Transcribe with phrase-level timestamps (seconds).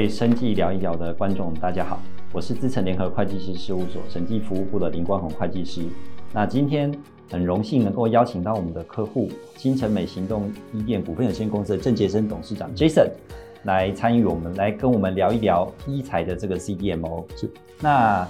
[0.00, 2.00] 位生计聊一聊的观众，大家好，
[2.32, 5.82] 我是资诚联合会计师事务所审计服务部的林冠宏会计师。
[6.32, 6.90] 那今天
[7.30, 13.10] 很荣幸能够邀请到我们的客户新成美行动医电股份有限公司的郑杰森董事长 Jason
[13.64, 17.26] 来参与我们，来跟我们聊一聊医材的这个 CDMO。
[17.36, 18.26] 是，那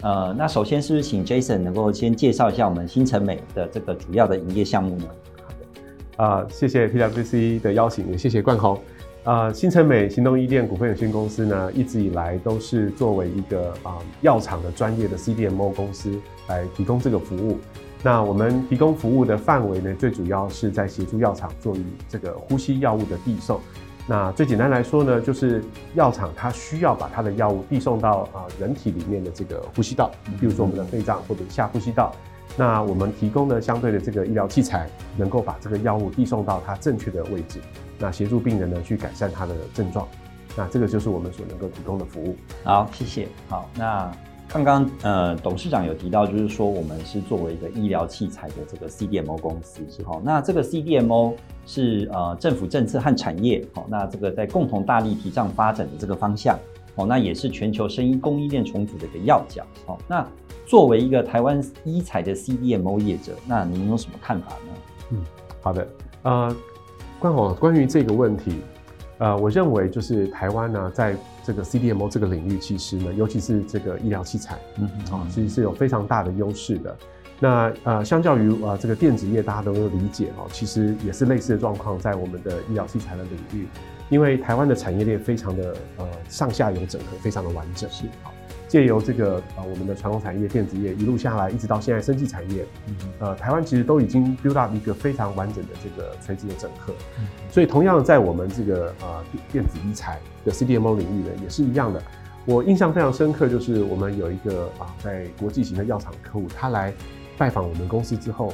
[0.00, 5.04] 呃，那首先是不是请 Jason 能够先介绍一下我们新成美的这个主要的营业项目呢？
[5.42, 8.80] 好的，啊、呃，谢谢 PwC 的邀请，也谢谢冠宏。
[9.22, 17.58] 啊、呃，新成美行动医电股份有限公司呢，一直以来都是作为一个啊、药厂的专业的 CDMO 公司来提供这个服务。
[18.02, 23.60] 那我们提供服务的范围呢，最主要是在协助药厂做于这个呼吸药物的递送。
[24.06, 25.62] 那最简单来说呢，就是
[25.94, 32.10] 药厂它需要把它的药物递送到啊、人体里面的这个呼吸道，比如说我们的肺脏或者下呼吸道。
[32.56, 37.60] 那我们提供的相对的这个医疗器材，能够把这个药物递送到它正确的位置，
[38.00, 40.08] 那协助病人呢去改善他的症状。
[40.56, 42.34] 那这个就是我们所能够提供的服务。
[42.64, 43.28] 好，谢谢。
[43.48, 44.10] 好，那
[44.48, 50.20] 刚刚呃董事长有提到，就是说我们是作为一个医疗器材的这个 CDMO 公司，是哈。
[50.24, 51.34] 那这个 CDMO
[51.66, 56.58] 是呃政府政策和产业，好，那这个在共同大力提倡发展的这个方向，
[56.96, 60.26] 哦，那也是全球生医供应链重组的一个要角，好，那。
[60.66, 64.72] 作为一个台湾医材的 CDMO 业者，那您有什么看法呢？
[65.10, 65.18] 嗯，
[65.60, 65.88] 好的，
[66.22, 66.56] 呃，
[67.20, 68.62] 冠宏，关于这个问题，
[69.18, 76.96] 呃，我认为就是台湾呢，在这个 CDMO 这个领域，其实呢，尤其是这个医疗器材，嗯嗯，啊，其实是有非常大的优势的。
[77.38, 83.68] 那呃，相较于呃这个电子业，大家都有理解哦，其实也是类似的状况，在我们的医疗器材的领域，
[84.08, 88.32] 因为台湾的产业链非常的呃上下游整合，非常的完整，是好。
[88.70, 96.94] 借由这个呃，我们的传统产业电子业一路下来，一直到现在生技产业，嗯、呃，台湾其实都已经 build up 一个非常完整的这个垂直的整合。
[97.18, 102.00] 嗯、所以，同样在我们这个呃电子医材的 CDMO 领域呢，也是一样的。
[102.46, 106.94] 我印象非常深刻，就是我们有一个啊、呃，在国际型的药厂客户，他来
[107.36, 108.52] 拜访我们公司之后，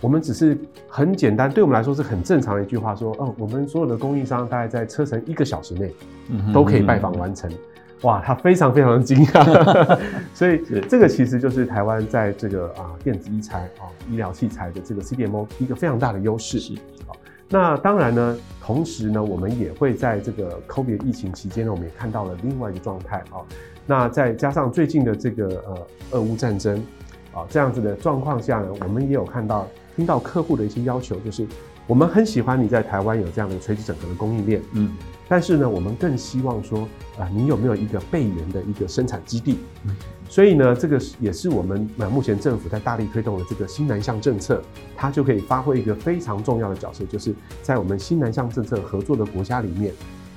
[0.00, 0.56] 我们只是
[0.88, 5.92] 很简单，对我们来说是很正常的一句话，说，哦、呃，我们所有的供应商大概在车程一个小时内，
[6.54, 7.50] 都可以拜访完成。
[7.50, 7.58] 嗯
[8.02, 9.98] 哇，他非常非常的惊讶，
[10.34, 16.58] 所以这个其实就是台湾在这个啊电子医材啊医疗器材的这个 CDMO 一个非常大的优势。
[16.60, 16.74] 是，
[17.06, 17.16] 好，
[17.48, 23.40] 那当然呢，同时呢，我们也会在这个 COVID 疫情期间呢，我们也看到了另外一个状态啊。
[23.86, 26.76] 那再加上最近的这个呃俄乌战争
[27.32, 31.46] 啊这样子的状况下呢，我们也有看到听到客户的一些要求，就是
[31.86, 34.92] 我们很喜欢你在台湾有这样的垂直整合的供应链，嗯。
[35.28, 36.80] 但是呢，我们更希望说，
[37.18, 39.58] 啊、呃，你有没有一个备援的一个生产基地？
[40.28, 44.60] 所以呢，这个也是我们呃目前政府在大力推动的这个新南向政策，
[44.96, 49.92] 它就可以发挥一个非常重要的角色，就是在我们新南向政策合作的国家里面，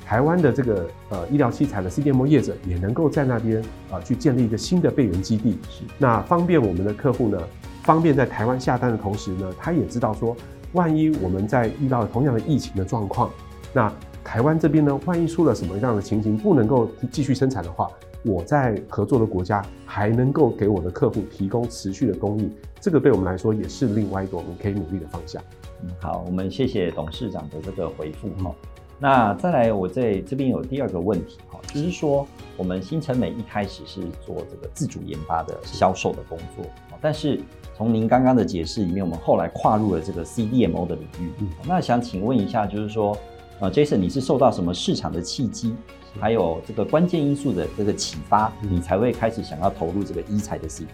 [0.05, 5.83] 台湾的这个呃医疗器材的 CDMO 业者也能够在那边啊、呃、去建立一个新的备援基地，是。
[5.97, 7.39] 那方便我们的客户呢，
[7.83, 10.35] 方便在台湾下单的同时呢，他也知道说，
[10.73, 13.31] 万一我们在遇到同样的疫情的状况，
[13.73, 13.91] 那
[14.23, 17.89] 台湾这边呢，万一出了什么样的情形，不能够继续生产的话，
[18.23, 25.41] 我在合作的国家还能够给我的客户提供持续的供应，这个对我们来说也是另外一个我们可以努力的方向。
[25.81, 28.53] 嗯，好，我们谢谢董事长的这个回复哈。
[28.99, 36.65] 那再来，我在这边有第二个问题哈，就是说我们新成美一开始是做这个自主研发的销售的工作，
[37.01, 37.39] 但是
[37.77, 41.31] 从您刚刚的解释里面，我们后来跨入了这个 CDMO 的领域。
[41.39, 43.17] 嗯，那想请问一下，就是说。
[43.59, 45.75] 呃，Jason，你是受到什么市场的契机，
[46.17, 50.85] 还有这个关键因素的这个启发，你才会开始想要投入这个医材的 CDMO？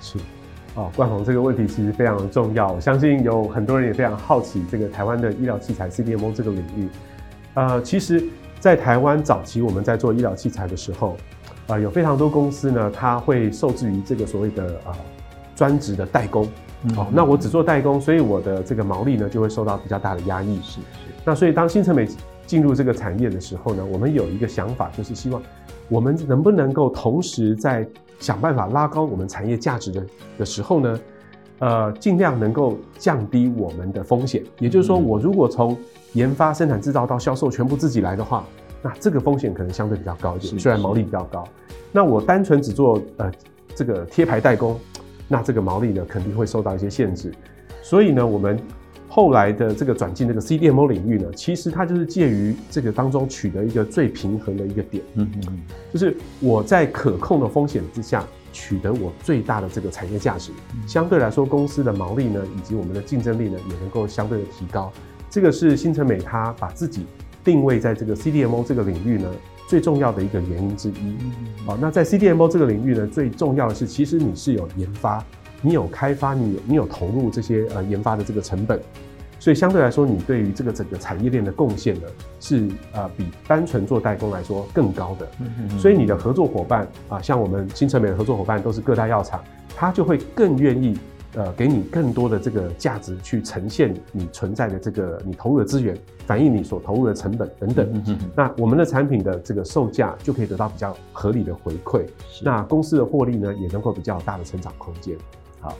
[0.00, 0.18] 是，
[0.76, 6.88] 哦，冠宏这个问题其实非常重要，我相信有很多人也非常好奇这个台湾的医疗器材 CDMO 这个领域。
[7.54, 8.22] 呃，其实，
[8.60, 11.16] 在台湾早期我们在做医疗器材的时候，
[11.66, 14.94] 啊、呃，有非常多公司呢，它会受制于这个所谓的啊
[15.56, 16.48] 专职的代工。
[16.84, 20.60] 嗯、哦，那我只做代工，所以我的这个毛利呢就会受到比较大的压抑。
[20.62, 20.78] 是。
[21.24, 22.06] 那所以，当新成美
[22.46, 25.42] 进入这个产业的时候呢，我们有一个想法，就是希望
[25.88, 27.88] 我们能不能够同时在
[28.18, 30.06] 想办法拉高我们产业价值的
[30.38, 31.00] 的时候呢，
[31.60, 34.42] 呃，尽量能够降低我们的风险。
[34.58, 35.74] 也就是说，我如果从
[36.12, 38.44] 研发、生产、制造到销售全部自己来的话，
[38.82, 41.42] 那这个风险可能相对比较高一点，虽然毛利比较高。
[41.90, 43.32] 那我单纯只做呃
[43.74, 44.78] 这个贴牌代工，
[45.26, 47.32] 那这个毛利呢肯定会受到一些限制。
[47.82, 48.58] 所以呢，我们。
[49.14, 55.60] 后来的这个转进这个 CDMO 领域呢，其实它就是介于这个当中取得一个最平衡的一个点，嗯嗯，
[55.92, 60.50] 就是我在可控的风险之下取得我最大的这个产业价值，
[60.84, 64.92] 相对来说公司的毛利呢以及我们的竞争力呢也能够相对的提高。
[65.30, 67.06] 这个是新成美它把自己
[67.44, 69.30] 定位在这个 CDMO 这个领域呢，
[69.68, 71.16] 最重要的一个原因之一。
[71.64, 75.24] 好，那在 CDMO 这个领域呢，最重要的是，其实你是有研发，
[75.62, 78.80] 你有开发，你有你有投入这些呃研发的这个成本，
[79.38, 82.08] 所以相对来说，你对于这个整个产业链的贡献呢，
[82.40, 85.28] 是呃比单纯做代工来说更高的。
[85.78, 89.42] 所以你的合作伙伴啊，像我们新成美的合作伙伴都是各大药厂，
[89.74, 90.98] 他就会更愿意。
[91.36, 95.98] 呃，给你更多的这个价值去呈现你存在的这个你投入的资源，
[96.28, 98.04] 反映你所投入的成本等等。
[98.36, 105.16] 那我们的产品的这个售价就可以得到比较合理的回馈，是那公司的获利呢也能够比较大的成长空间。
[105.64, 105.74] 好，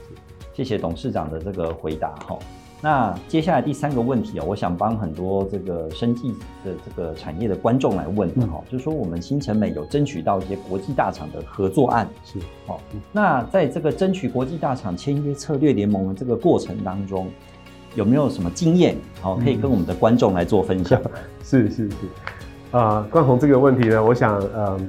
[0.51, 2.39] 谢谢董事长的这个回答哈。
[2.81, 6.31] 那接下来第三个问题哦，我想帮很多这个生技
[6.63, 12.81] 的这个产业的观众来问的哈，嗯、就是说我们新成美有争取到一些国际大厂的合作案，是好。
[13.11, 17.27] 那在这个争取国际大厂签约策略联盟的这个过程当中，
[17.93, 20.99] 有没有什么经验好可以跟我们的观众来做分享？
[21.05, 21.11] 嗯、
[21.43, 21.95] 是是是，
[22.71, 24.79] 啊、呃，冠宏这个问题呢，我想，嗯、呃，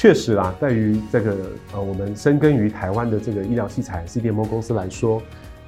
[0.00, 1.34] 确实啦，在于这个
[1.72, 5.20] 呃，我们深耕于台湾的这个医疗器材 CDMO 公司来说。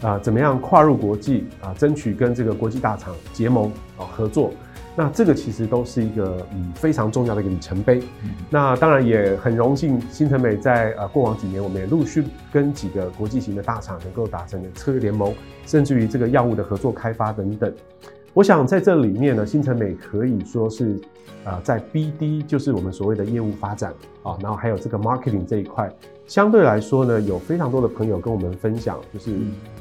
[0.02, 1.74] 啊，怎么样跨入国际啊？
[1.76, 4.50] 争取跟这个国际大厂结盟啊合作，
[4.96, 7.98] 那这个其实都是一个嗯非常重要的一个里程碑。
[8.22, 15.34] 嗯、那当然也很荣幸，新成美在呃过往几年，我们也陆续跟几个国际型的大厂能够达成策略联盟，
[15.66, 17.70] 甚至于这个药物的合作开发等等。
[18.32, 20.94] 我想在这里面呢，新成美可以说是
[21.44, 23.92] 啊、呃，在 BD 就是我们所谓的业务发展
[24.22, 25.92] 啊，然后还有这个 marketing 这一块，
[26.26, 29.36] 相对来说呢，有非常多的朋友跟我们分享，就是。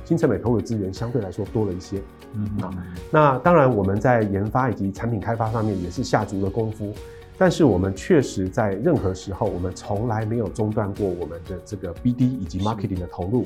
[0.05, 2.01] 新成美投入的资源相对来说多了一些，
[2.33, 2.73] 嗯啊，
[3.11, 6.91] 那当然我们在研发以及产品开发上面也是下足了功夫，
[7.37, 13.45] 但是我们确实在任何时候，我们从来没有中断过我们的这个 BD 以及 marketing 的投入，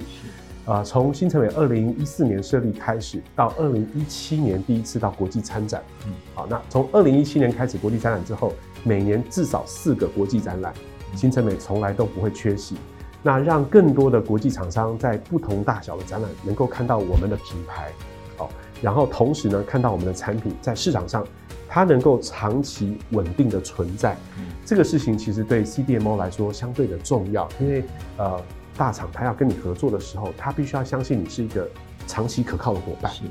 [0.65, 10.73] 啊，从新成美二零一四年设立开始，到二零一七年第一次到国际参展，嗯，好，那从二零一七年开始国际参展之后，每年至少四个国际展览，
[11.15, 12.77] 新成美从来都不会缺席。
[13.21, 17.91] 那让更多的国际厂商在不同大小的展览能够看到我们的品牌，
[18.37, 18.49] 哦，
[18.81, 21.25] 然后同时呢看到我们的产品在市场上，
[21.67, 27.83] 它能够长期稳定的存在，嗯、这个事情其实对 CDMO 来说相对的重要，因为
[28.17, 28.41] 呃
[28.77, 31.67] 大厂他要跟你合作的时候，他必须要相信你是一个
[32.07, 33.23] 长期可靠的伙伴，是，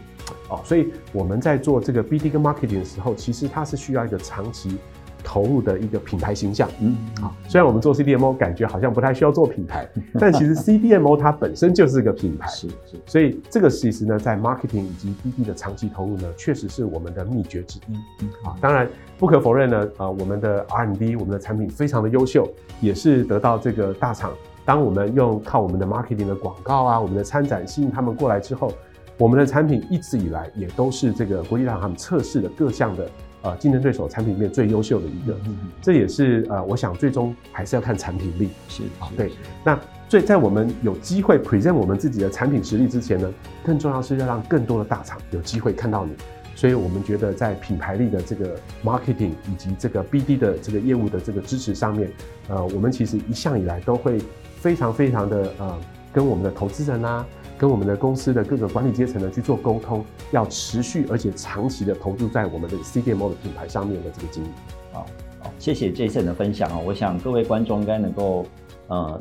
[0.49, 4.79] 哦，所以我们在做这个 BD 跟 Marketing 的时候，其实它是需要一个长期。
[5.25, 24.33] 投入的一个品牌形象，嗯，好，虽然我们做 CDMO 感觉好像不太需要做品牌， 但其实 CDMO 它本身就是个品牌，是是，所以这个其实呢，在 marketing 以及 BD 的长期投入呢，确实是我们的秘诀之一，嗯，啊，当然不可否认呢，啊，我们的 R&D 我们的产品非常的优秀，也是得到这个大厂，
[24.65, 28.73] 当我们用靠我们的 marketing 的广告啊，我们的参展吸引他们过来之后，
[29.19, 33.09] 我们的产品一直以来也都是这个国际大厂他们测试的各项的。
[33.45, 35.37] 呃，竞争对手产品里面最优秀的一个，
[35.81, 38.51] 这也是呃，我想最终还是要看产品力。
[38.69, 39.33] 是啊，对。
[39.65, 39.77] 那
[40.09, 43.29] 最在我们有机会 present 我们自己的产品实力之前呢，
[43.65, 46.13] 更重要是要让更多的大厂有机会看到你。
[46.55, 52.13] 所以我们觉得在品牌力的这个 marketing 以及这个 BD 的这个业务的这个支持上面，
[52.47, 54.21] 呃，我们其实一向以来都会
[54.63, 55.79] 非常非常的呃，
[56.13, 57.27] 跟我们的投资人啊。
[57.59, 64.51] 跟我们的公司的各个管理阶层呢去做沟通，要持续而且长期的投入在我们的 CDMO 的品牌上面的这个经营。
[64.91, 65.07] 好，
[65.39, 66.83] 好，谢谢 Jason 的分享哦。
[66.85, 68.45] 我想各位观众应该能够
[68.89, 69.21] 呃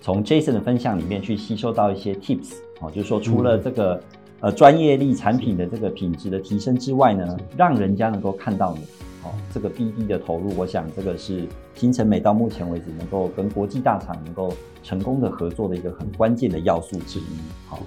[0.00, 4.02] 从 Jason 的分享里面去吸收到一些 tips 哦，就是说除了这个、嗯、
[4.40, 8.80] 呃专业力产品的这个品质的提升之外呢，让人家能够看到你
[9.24, 14.52] 哦，这个 BD 的投入，我想这个是新城美到目前为止能够跟国际大厂能够。
[14.84, 17.24] 成功的合作的一个很关键的要素之一。
[17.68, 17.78] 好，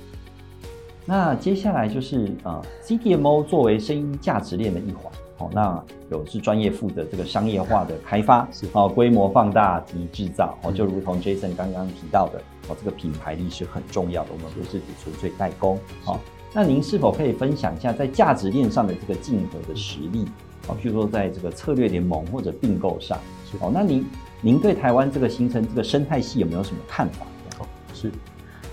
[1.05, 12.39] 那接下来就是啊，CDMO 作为生医价值链的一环，好，那有是专业负责这个商业化的开发，是好规模放大及制造，哦，就如同 Jason 刚刚提到的，
[12.69, 15.77] 哦，这个品牌力是很重要的，我们不是只纯粹代工。
[16.01, 16.17] 好，
[16.53, 20.23] 那您是否可以分享一下在价值链上的这个竞合的实力？
[20.67, 23.17] 好，譬如说在这个策略联盟或者并购上，
[23.59, 24.05] 哦，那您。
[24.41, 27.25] 您对台湾这个形成这个生态系有没有什么看法？
[27.57, 28.11] 哦，是，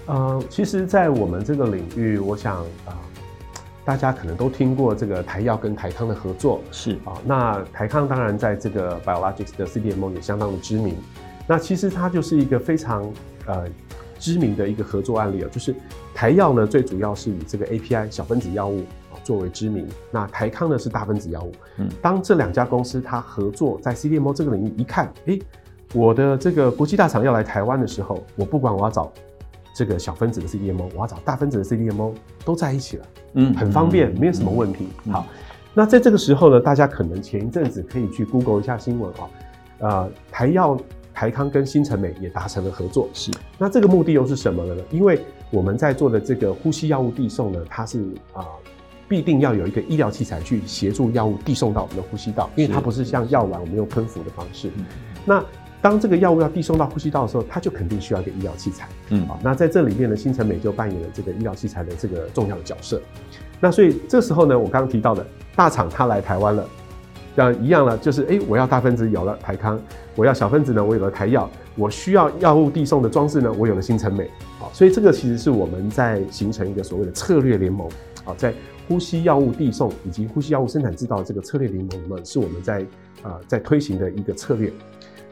[0.04, 2.94] 呃，其实，在我们这个领域，我想啊、呃，
[3.82, 7.22] 大家可能都听过这个台药跟台康的合作，是啊、呃。
[7.24, 10.94] 那台康当然在这个 Biologics 的 CDMO 也相当的知名。
[11.46, 13.10] 那其实它就是一个非常
[13.46, 13.64] 呃
[14.18, 15.74] 知名的一个合作案例啊，就是
[16.12, 21.52] 台药呢最主要是以这个 API 小分子药物啊作为知名，那台康呢是大分子药物。
[21.78, 25.38] 嗯，当这两家公司它合作在 CDMO 这个领域一看，诶。
[25.94, 29.12] 我的这个国际大厂要来台湾的时候，我不管我要找
[29.74, 32.14] 这个小分子的 CDMO，我要找大分子的 CDMO，
[32.46, 34.88] 都在一起了，嗯，很方便，嗯、没有什么问题。
[35.04, 35.26] 嗯、好，
[35.74, 39.30] 那在这个时候呢，大家可能前一阵子可以去 Google 一下新闻啊，
[39.80, 40.78] 呃，台药、
[41.12, 43.10] 台康跟新成美也达成了合作。
[43.12, 44.74] 是，那这个目的又是什么呢？
[44.90, 48.00] 因为我们在做的这个呼吸药物递送呢，它是
[48.32, 48.46] 啊、呃，
[49.12, 54.70] 必定要有一个医疗器材去协助药物递送到我们的呼吸道，因为它不是像药丸我们用喷服的方式。
[55.26, 55.44] 那
[55.82, 58.88] 当这个药物要递送到呼吸道的时候，它就肯定需要一个医疗器材。
[59.10, 63.02] 嗯，好，那在这里面呢，新成美就扮演了这个医疗器材的这个重要的角色。
[63.60, 66.66] 那所以这时候呢，我刚刚提到的大厂它来台湾了，
[67.34, 69.78] 那一样了，就是哎，我要大分子有了台康，
[70.16, 74.30] 我要小分子呢，我有了台药，我需要药物递送的装置呢，我有了新成美。
[74.58, 77.88] 好，所以这个其实是我们在形成一个所谓的策略联盟。
[78.24, 78.54] 好，在
[78.88, 82.80] 呼吸药物递送以及呼吸药物生产制造这个策略联盟呢，是我们在
[83.22, 84.72] 啊、呃、在推行的一个策略。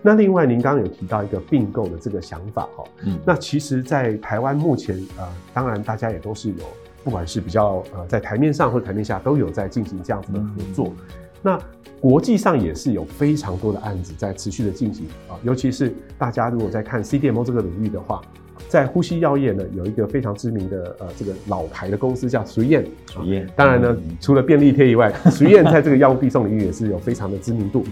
[0.03, 6.65] 那另外，您刚刚有提到一个并购的这个想法哈，嗯，那其实，在台湾目前，呃，当然大家也都是有，
[7.05, 10.87] 不管是比较呃在台面上或台面下都有在进行这样子的合作。
[10.89, 10.97] 嗯、
[11.43, 11.61] 那
[12.01, 18.23] 国际上也是有非常多的案子在持续的进行啊，尤其是大家如果在看 CDMO 这个领域的话，
[18.71, 23.45] 在呼吸药业呢，有一个非常知名的呃这个老牌的公司叫随燕，随燕。
[23.57, 27.85] 当然呢，嗯、除了便利贴以外，随燕在这个药物递送领域也是有非常的知名度。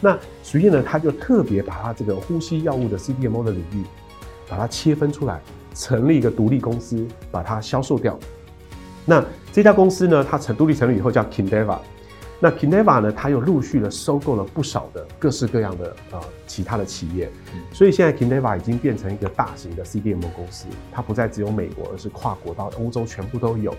[0.00, 3.84] 那随燕呢，他就特别把他这个呼吸药物的 CDMO 的领域，
[4.48, 5.38] 把它切分出来，
[5.74, 8.18] 成立一个独立公司，把它销售掉。
[9.04, 9.22] 那
[9.52, 11.76] 这家公司呢，它成独立成立以后叫 Kindeva。
[12.44, 17.30] 那 Kindeva 呢，它又陆续的收购了不少的各式各样的呃其他的企业，
[17.72, 23.72] 所以现在 Kindeva 已经变成一个大型的 CDMO 公司，它不再只有美国，而是跨国到欧洲全部都有。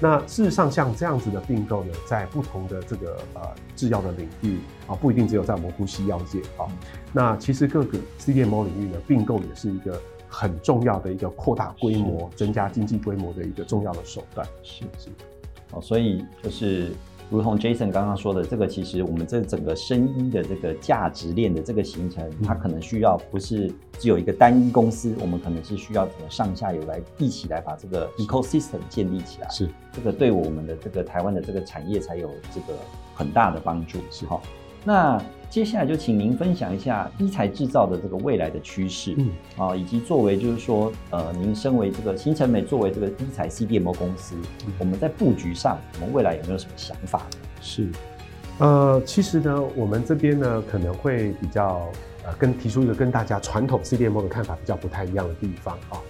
[0.00, 3.42] 那事实上，像这样子的并购呢，在不同的这个呃
[3.74, 6.70] 制药的领域啊，不一定只有在我们呼吸药界啊。
[7.12, 14.46] 那其实各个 CDMO 领域呢，并购也是一个很重要的一个扩大规模、增加经济规模的一个重要的手段。
[14.62, 15.08] 是是，
[15.72, 16.92] 好，所以就是。
[17.34, 29.48] 如同 Jason 刚刚说的，这个其实我们这整个生医的这个价值链的这个形成，它可能需要不是只有一个单一公司，我们可能是需要整个上下游来一起来把这个 ecosystem 建立起来。
[29.48, 32.78] 是，这个对我们的这个台湾的这个产业才有这个
[33.16, 33.98] 很大的帮助。
[34.12, 34.40] 是哈。
[34.84, 35.20] 那
[35.54, 44.34] 接下来就请您分享一下医材制造的这个未来的趋势，嗯，啊，以及作为就是说，呃，您身为这个新成美作为这个医材 CDMO 公司，
[44.66, 47.36] 嗯，我们在布局上，我们未来有没有什么想法呢？
[47.60, 47.88] 是，
[48.58, 51.88] 呃，其实呢，我们这边呢可能会比较
[52.24, 56.02] 呃，跟提出一个跟大家传统 CDMO 的看法比较不太一样的地方啊，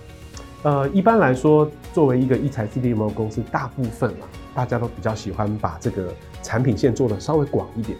[0.63, 4.25] 呃，一般来说，作为一个一材 CDMO 公司，大部分啊，
[4.55, 6.11] 大家都比较喜欢把这个
[6.43, 7.99] 产品线做的稍微广一点。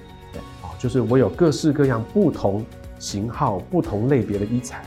[0.85, 2.63] 就是我有各式各样不同
[2.99, 4.85] 型号、不同类别的医材，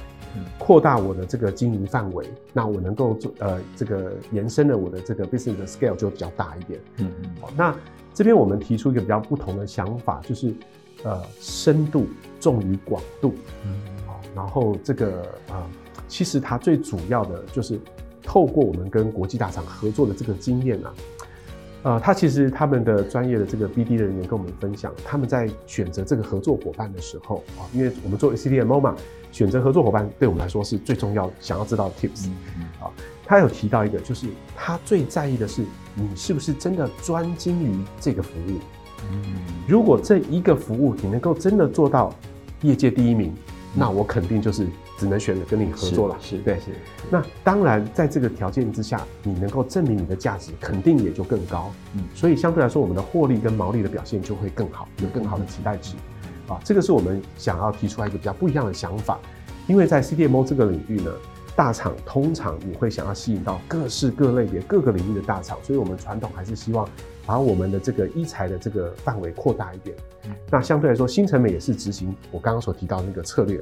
[0.59, 2.23] 扩大我的这个经营范围，
[2.53, 6.79] 那我能够做呃这个延伸的我的这个 business 的 scale 就比较大一点。
[6.97, 7.29] 嗯嗯。
[7.41, 7.75] 好，那
[8.13, 10.53] 这边我们提出一个比较不同的想法，就是
[11.01, 12.05] 呃深度
[12.39, 13.33] 重于广度。
[13.65, 13.73] 嗯。
[14.05, 15.67] 好，然后这个啊、呃，
[16.07, 17.79] 其实它最主要的就是
[18.21, 20.93] 透过我们跟国际大厂合作的这个经验啊。
[21.87, 28.93] 呃，他其实他们的专业的这个 BD 人员跟我们分享，他们在选择这个合作伙伴的时候啊，因为我们做 CDMO 嘛，
[29.31, 32.27] 选择合作伙伴对我们来说是最重要想要知道的 tips
[32.81, 32.91] 啊。
[33.25, 35.63] 他有提到一个，就是他最在意的是
[35.95, 38.59] 你是不是真的专精于这个服务。
[39.09, 39.23] 嗯，
[39.65, 42.13] 如果这一个服务你能够真的做到
[42.63, 43.33] 业界第一名，
[43.73, 44.67] 那我肯定就是。
[44.97, 46.71] 只能选择跟你合作了，是对，是。
[47.09, 51.71] 那当然，在这个条件之下，你能够证明你的价值，肯定也就更高。
[51.95, 55.95] 嗯，所以相对来说，我们的获利跟毛利的表现就会更好，有更好的期待值。
[56.47, 59.19] 啊，这个是我们想要提出来一个比较不一样的想法，
[59.67, 61.11] 因为在 CDMO 这个领域呢，
[61.57, 66.87] 大厂通常你会想要吸引到各式各类别、各个领域的大厂，所以我们传统还是希望
[67.25, 69.97] 把我们的这个一材的这个范围扩大一点。
[70.51, 73.59] 那相对来说，新成美也是执行我刚刚所提到的那个策略。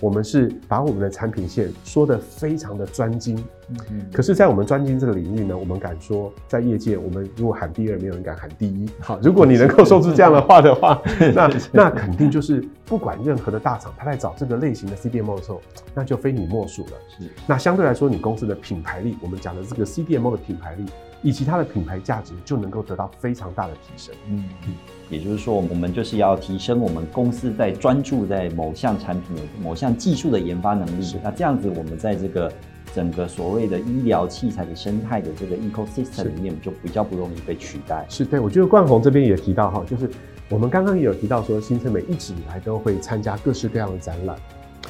[0.00, 3.36] 我们是把我们的产品线说的非常的专精。
[3.68, 4.06] 嗯嗯。
[4.12, 8.88] 可是，在我们专精这个领域呢，我们敢说，在业界，我们如果喊第二，没有人敢喊第一。
[8.98, 11.00] 好，如果你能够说出这样的话的话，
[11.34, 15.60] 那那肯定就是不管任何的大厂，他在找这个类型的 CDMO 的时候，
[15.94, 16.92] 那就非你莫属了。
[17.18, 17.30] 是。
[17.46, 20.84] 那相对来说，你公司的品牌力，我们讲的这个 CDMO 的品牌力，
[21.22, 24.14] 以及它的品牌价值，就能够得到非常大的提升。
[24.28, 24.74] 嗯嗯。
[25.08, 31.16] 也就是说，我们就是要提升我们公司在专注在某项产品的某项技术的研发能力。
[31.22, 32.52] 那这样子，我们在这个
[32.92, 38.04] 整个所谓的医疗器材的生态的这个 ecosystem 里面，就比较不容易被取代。
[38.08, 40.10] 是对，我觉得冠宏这边也提到哈，就是
[40.48, 44.36] 我们刚刚也有提到说，新成美一直以来都会参加各式各样的展览。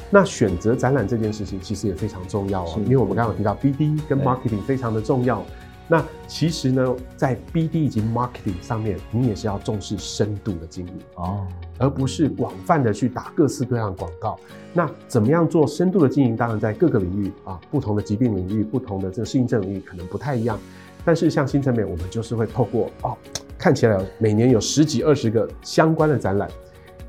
[0.09, 5.43] 那选择展览这件事情其实也非常重要哦，因为我们刚刚有提到 BD 跟 marketing 非常的重要。
[5.89, 11.47] 那其实呢，在 BD 以及 Marketing 上面，你也是要重视深度的经营哦，
[11.77, 14.37] 而不是广泛的去打各式各样的广告。
[14.73, 16.35] 那怎么样做深度的经营？
[16.35, 20.59] 当然在各个领域啊，不同的疾病领域、不同的这个适应症领域可能不太一样。
[21.05, 23.15] 但是像新成美，我们就是会透过哦，
[23.57, 26.49] 看起来每年有十几二十个相关的展览。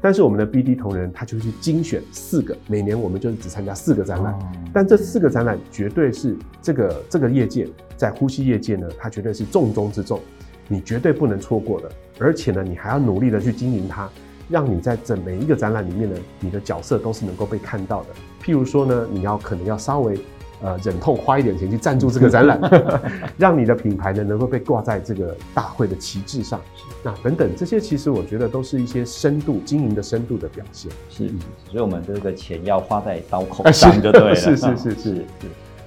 [0.00, 4.38] 但是我们的 BD 同仁他就去精选四个，每年我们就是只参加四个展览，
[4.72, 10.20] 但这四个展览绝对是这个这个业界在呼吸业界呢，它绝对是重中之重，
[10.68, 14.08] 你绝对不能错过的，而且呢，你还要努力的去经营它，
[14.48, 18.08] 让你在这每一个展览里面呢，你的角色都是能够被看到的。
[18.42, 20.18] 譬如说呢，你要可能要稍微。
[20.60, 22.60] 呃，忍痛花一点钱去赞助这个展览，
[23.38, 26.60] 让你的品牌呢能够被挂在这个大会的旗帜上，
[27.04, 30.90] 那等等这些，其实我觉得都是一些深度经营的深度的表现。
[31.10, 31.28] 是，
[31.70, 34.34] 所以我们这个钱要花在刀口上就对了。
[34.34, 35.14] 是是是是。
[35.14, 35.26] 是。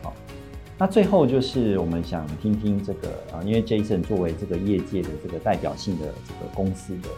[0.03, 0.13] 好，
[0.77, 7.09] 那最后就是我们想听听这个啊，因为 Jason 作为这个业界的这个代表性的这个公司的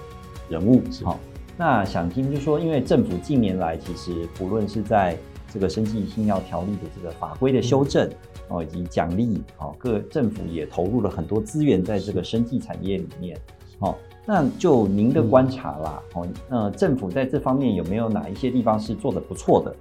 [0.50, 1.20] 人物，好，
[1.56, 5.16] 那想听就是说，因为政府近年来其实不论是在
[5.54, 8.10] 这个生技新药条例的这个法规的修正
[8.48, 13.38] 哦，以及奖励哦，各政府也投入了很多资源在这个生技产业里面
[13.80, 13.96] 哦。
[14.26, 19.76] 那就您的观察啦哦，那政府在这方面有没有哪一些地方是做的不错的？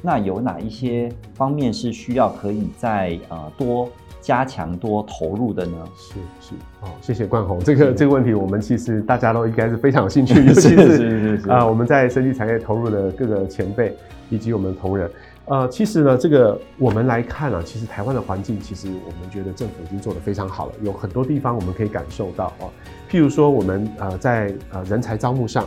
[0.00, 3.88] 那有哪一些方面是需要可以再呃多
[4.28, 5.72] 加强、多投入的呢？
[5.96, 13.96] 是是哦，谢谢冠宏，这个这个问题我们其实大家都应该是非常有兴趣， 尤其是啊，我们在生技产业投入的各个前辈。
[14.30, 15.10] 以及我们的同仁，
[15.46, 22.68] 呃，其实呢，这个我们来看啊，其实台湾的环境，其实我们觉得政府已经做得非常好了，有很多地方我们可以感受到哦。
[23.10, 25.64] 譬如说，我们呃在呃人才招募上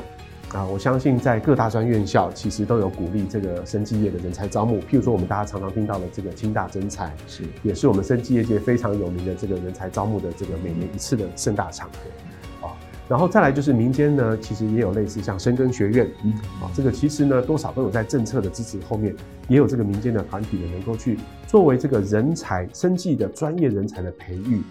[0.54, 4.80] 啊，我相信在各大专院校其实都有鼓励这个生技业的人才招募。
[4.82, 12.70] 譬如说，我们大家常常听到的这个清大征才，是也是我们生技业界非常有名的这个人才招募的这个每年一次的盛大场合。
[13.08, 19.14] 然后再来就是民间呢，其实也有类似像深耕学院，嗯，啊，这个其实呢多少都有在政策的支持后面，
[19.50, 24.62] 也有这个民间的团体呢能够去作为这个人才生技的专业人才的培育，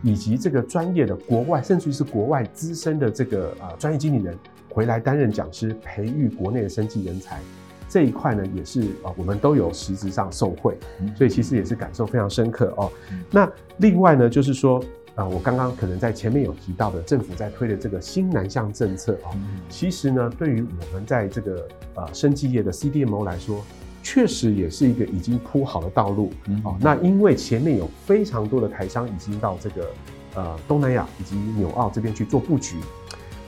[0.00, 4.32] 以及这个专业的国外甚至于是国外资深的这个啊专业经理人
[4.78, 7.40] 回来担任讲师，培育国内的生技人才
[7.88, 10.78] 这一块呢也是啊我们都有实质上受惠，
[11.16, 12.88] 所以其实也是感受非常深刻哦。
[13.28, 14.80] 那另外呢就是说。
[15.18, 19.36] 啊、呃，我刚刚可能在前面有提到的，政府在推的这个新南向政策啊、哦，
[19.68, 23.64] 其实呢，对于我们在这个呃生技业的 CDMO 来说，
[24.00, 26.32] 确实也是一个已经铺好的道路。
[26.62, 29.90] 哦，那因为前面有非常多的台商已经到这个
[30.36, 32.76] 呃东南亚以及纽澳这边去做布局，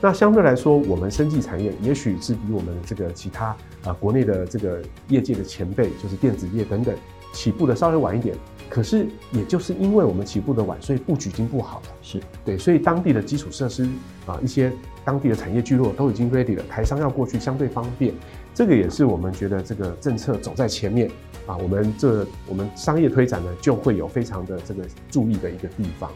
[0.00, 6.94] 那相对来说，我们生技产业也许是比我们这个其他啊、呃、国内的这个业界的前辈，就是电子业等等，
[7.34, 8.34] 起步的稍微晚一点。
[8.70, 11.86] 可是，也就是因为我们起步的晚，所以布局已经不好了。
[12.02, 13.86] 是对，所以当地的基础设施
[14.26, 14.72] 啊，一些
[15.04, 18.14] 当地的产业聚落都已经 ready 了，台商要过去相对方便。
[18.60, 21.10] 这个也是我们觉得这个政策走在前面
[21.46, 26.10] 啊，我们这我们商业推展呢，就会有非常的这个注意的一个地方。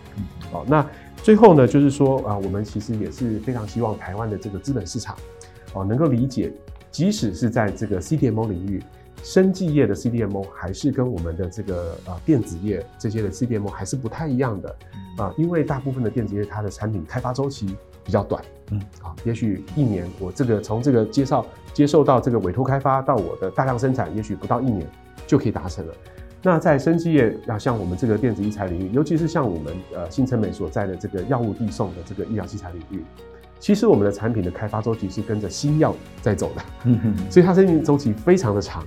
[0.52, 0.86] 好，那
[1.22, 5.16] 最后呢，就是说啊，我们其实也是非常希望台湾的这个资本市场
[5.72, 6.52] 啊，能够理解，
[6.90, 8.82] 即使是在这个 CDMO 领域。
[9.22, 14.76] 生技业的 CDMO 还是跟我们的这个呃电子业这些的 CDMO 还是不太一样的
[15.16, 17.74] 啊，因为大部分的电子业它的产品开发周期
[18.04, 24.86] 比较短，嗯啊，也许一年我这个从这个介绍接受到这个委托开发到我的大量生产，也许不到一年
[25.26, 25.94] 就可以达成了。
[26.42, 33.02] 那在生技业，啊像我们这个电子医材领域，尤其是像我们呃新成美所在的这个药物递送的这个医疗器材领域。
[33.58, 38.84] 其实我们的产品的开发周期是跟着新药在走的，嗯哼，所以它生命周期非常的长，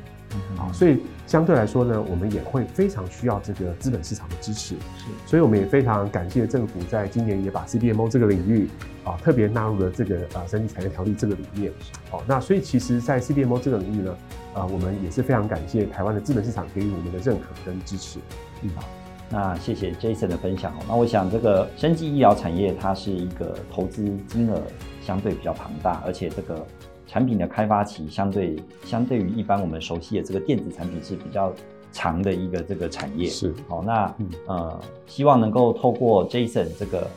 [0.73, 8.69] 所以相对来说呢，我们也会非常需要这个资本市场的支持，是，所以我们也非常感谢政府在今年也把 CDMO 这个领域
[9.03, 11.71] 啊特别纳入了这个啊生技产业条例这个里面，
[12.11, 14.17] 哦，那所以其实，在 CDMO 这个领域呢，
[14.53, 18.19] 啊，我们也是非常感谢台湾的资本市场给予我们的认可跟支持，
[18.61, 18.83] 嗯，好。
[19.29, 20.77] 那谢谢 Jason 的分享哦。
[20.87, 24.63] 那我想这个生技医疗产业，它是一个投资金额
[25.01, 26.65] 相对比较庞大，而且这个
[27.07, 31.51] 产品的开发期相对相对于一般我们熟悉的这个电子产品是比较
[31.91, 33.27] 长的一个这个产业。
[33.27, 33.53] 是。
[33.67, 34.15] 好，那
[34.45, 37.07] 呃，希望能够透过 Jason 这个。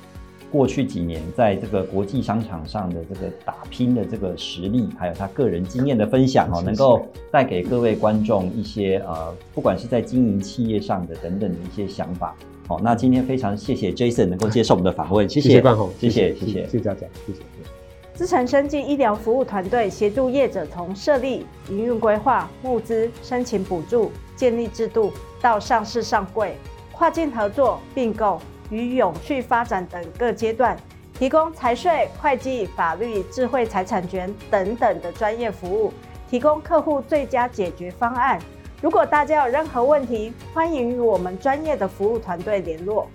[0.53, 12.35] 过去几年，在这个国际商场上的这个打拼的这个实力，还有他个人经验的分享哦，能够带给各位观众一些呃，不管是在经营企业上的等等的一些想法。
[12.67, 17.80] 好，那今天非常谢谢 Jason 能够接受我们的访问，谢谢冠宏，谢谢谢谢谢谢大家，谢谢。
[18.21, 26.55] 资诚生技医疗服务团队协助业者从设立、营运规划、募资、申请补助、建立制度到上市上柜、
[26.93, 28.39] 跨境合作、并购。
[28.69, 30.77] 与永续发展等各阶段，
[31.19, 35.91] 提供财税、会计、法律、智慧财产权等等的专业服务，
[36.29, 38.39] 提供客户最佳解决方案。
[38.83, 43.09] 如果大家有任何问题，欢迎与我们专业的服务团队联络。